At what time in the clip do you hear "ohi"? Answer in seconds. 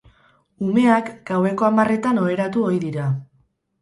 2.71-2.81